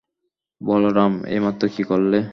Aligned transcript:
বলরাম, 0.61 1.13
এইমাত্র 1.25 1.63
কী 1.75 1.83
করলে? 1.83 2.19